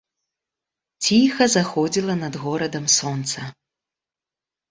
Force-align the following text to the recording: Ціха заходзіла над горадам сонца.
Ціха 1.07 1.43
заходзіла 1.57 2.15
над 2.23 2.33
горадам 2.45 2.85
сонца. 2.97 3.41